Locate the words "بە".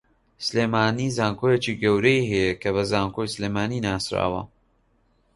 2.75-2.83